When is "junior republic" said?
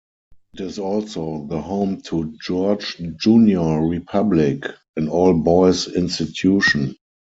3.19-4.63